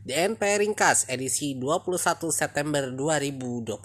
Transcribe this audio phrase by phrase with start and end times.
[0.00, 2.00] DNP Ringkas edisi 21
[2.32, 3.84] September 2021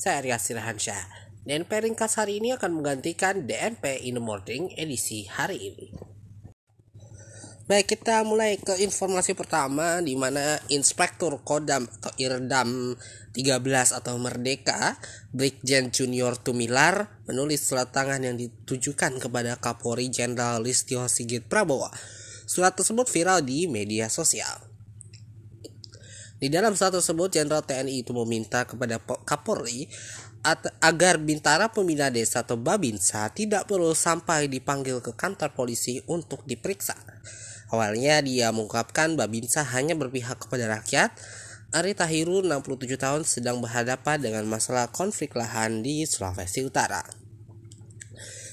[0.00, 1.04] Saya Arya Sirahansyah
[1.44, 5.92] DNP Ringkas hari ini akan menggantikan DNP in the morning edisi hari ini.
[7.68, 12.96] Baik kita mulai ke informasi pertama di mana Inspektur Kodam atau Irdam
[13.36, 13.52] 13
[13.92, 14.96] atau Merdeka
[15.36, 21.92] Brigjen Junior Tumilar menulis surat tangan yang ditujukan kepada Kapolri Jenderal Listio Sigit Prabowo.
[22.48, 24.71] Surat tersebut viral di media sosial
[26.42, 29.86] di dalam surat tersebut, Jenderal TNI itu meminta kepada Kapolri
[30.82, 36.98] agar Bintara Pembina Desa atau Babinsa tidak perlu sampai dipanggil ke kantor polisi untuk diperiksa.
[37.70, 41.14] Awalnya dia mengungkapkan Babinsa hanya berpihak kepada rakyat.
[41.70, 47.21] Ari Tahiru 67 tahun sedang berhadapan dengan masalah konflik lahan di Sulawesi Utara.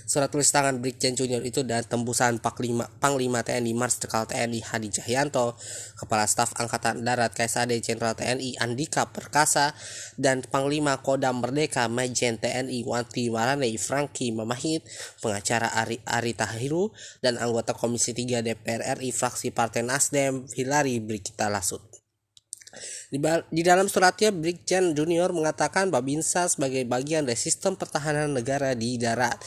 [0.09, 5.53] Surat tulis tangan Brigjen Junior itu dan tembusan Panglima, Panglima TNI Marsikal TNI Hadi Cahyanto,
[6.01, 9.77] Kepala Staf Angkatan Darat KSAD Jenderal TNI Andika Perkasa,
[10.17, 14.81] dan Panglima Kodam Merdeka Majen TNI Wanti Warane Franky Mamahit,
[15.21, 16.89] pengacara Ari, Ari Tahiru,
[17.21, 21.85] dan anggota Komisi 3 DPR RI fraksi Partai Nasdem Hilary Brigita Lasut.
[23.13, 29.37] Di, dalam suratnya, Brigjen Junior mengatakan Babinsa sebagai bagian dari sistem pertahanan negara di darat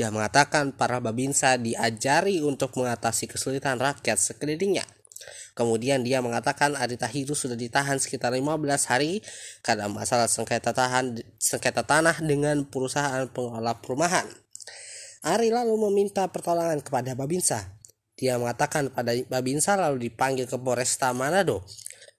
[0.00, 4.88] dia mengatakan para babinsa diajari untuk mengatasi kesulitan rakyat sekelilingnya.
[5.52, 9.20] Kemudian dia mengatakan Ari Tahiru sudah ditahan sekitar 15 hari
[9.60, 14.24] karena masalah sengketa tahan sengketa tanah dengan perusahaan pengelola perumahan.
[15.20, 17.76] Ari lalu meminta pertolongan kepada Babinsa.
[18.16, 21.60] Dia mengatakan pada Babinsa lalu dipanggil ke Polresta Manado.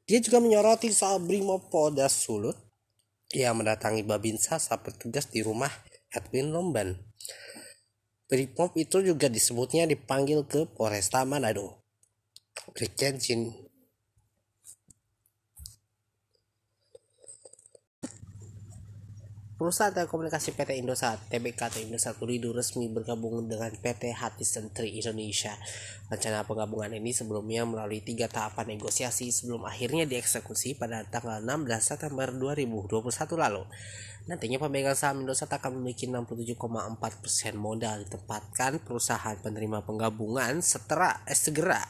[0.06, 1.18] Dia juga menyoroti soal
[1.66, 2.62] Polda Sulut
[3.34, 5.74] yang mendatangi Babinsa saat bertugas di rumah
[6.14, 7.10] Edwin Lomban.
[8.32, 11.84] Brimob itu juga disebutnya dipanggil ke Polresta Manado.
[12.72, 13.52] Brigjen Jin
[19.60, 25.54] Perusahaan telekomunikasi PT Indosat TBK atau Indosat Uridu resmi bergabung dengan PT Hutchison Tree Indonesia.
[26.10, 32.34] Rencana penggabungan ini sebelumnya melalui tiga tahapan negosiasi sebelum akhirnya dieksekusi pada tanggal 16 September
[32.34, 32.96] 2021
[33.38, 33.68] lalu.
[34.30, 41.82] Nantinya pemegang saham Indosat akan memiliki 67,4% modal ditempatkan perusahaan penerima penggabungan setelah eh, segera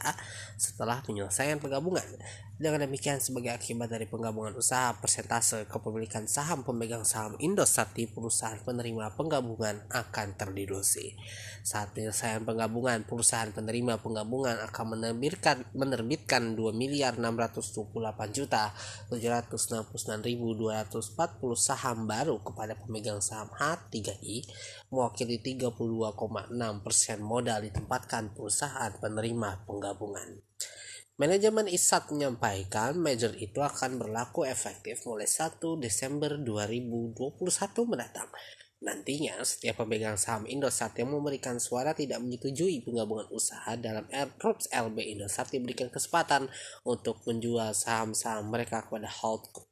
[0.56, 2.06] setelah penyelesaian penggabungan.
[2.62, 8.54] Dengan demikian sebagai akibat dari penggabungan usaha persentase kepemilikan saham pemegang saham Indosat di perusahaan
[8.62, 11.18] penerima penggabungan akan terdilusi.
[11.66, 17.82] Saat penyelesaian penggabungan, perusahaan penerima penggabungan akan menerbitkan menerbitkan 2 miliar 628
[18.30, 18.70] juta
[19.10, 20.38] 769.240
[21.58, 24.48] saham baru kepada pemegang saham H3I
[24.88, 26.56] mewakili 32,6%
[27.20, 30.40] modal ditempatkan perusahaan penerima penggabungan.
[31.20, 37.36] Manajemen ISAT menyampaikan merger itu akan berlaku efektif mulai 1 Desember 2021
[37.84, 38.32] mendatang.
[38.82, 44.10] Nantinya, setiap pemegang saham Indosat yang memberikan suara tidak menyetujui penggabungan usaha dalam
[44.42, 46.50] Groups LB Indosat diberikan kesempatan
[46.82, 49.70] untuk menjual saham-saham mereka kepada Holdco.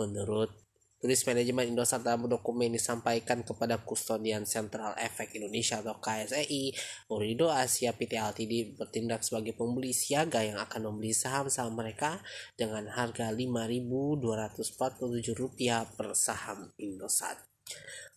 [0.00, 0.48] Menurut
[0.98, 6.74] Tulis manajemen Indosat dalam dokumen disampaikan kepada Kustodian Sentral Efek Indonesia atau KSEI,
[7.14, 12.18] Urido Asia PT Ltd bertindak sebagai pembeli siaga yang akan membeli saham-saham mereka
[12.58, 17.46] dengan harga Rp5.247 per saham Indosat.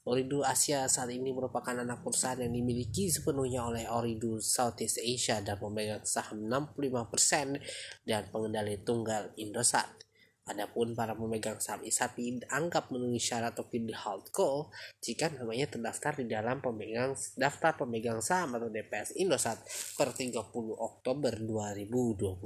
[0.02, 5.62] Oridu Asia saat ini merupakan anak perusahaan yang dimiliki sepenuhnya oleh Oridu Southeast Asia dan
[5.62, 7.62] memegang saham 65%
[8.10, 10.10] dan pengendali tunggal Indosat.
[10.52, 14.68] Adapun para pemegang saham ISAPI dianggap memenuhi syarat untuk di holdco
[15.00, 19.64] jika namanya terdaftar di dalam pemegang daftar pemegang saham atau DPS Indosat
[19.96, 20.44] per 30
[20.76, 22.44] Oktober 2021.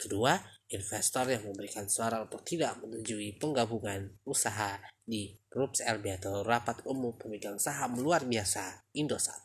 [0.00, 0.40] Kedua,
[0.72, 7.12] investor yang memberikan suara untuk tidak menyetujui penggabungan usaha di grup LB atau Rapat Umum
[7.20, 9.36] Pemegang Saham Luar Biasa Indosat.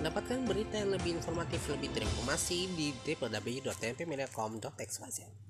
[0.00, 5.49] Dapatkan berita yang lebih informatif lebih terinformasi di www.tmpmedia.com.xyz.